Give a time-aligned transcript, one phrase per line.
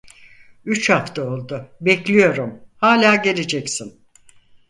[0.65, 4.05] Üç hafta oldu, bekliyorum, hâlâ geleceksin!